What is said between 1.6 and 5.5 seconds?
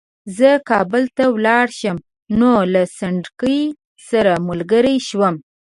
شم نو له سنډکي سره ملګری شوم.